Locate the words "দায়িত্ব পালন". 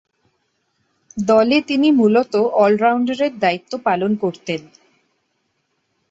3.39-4.11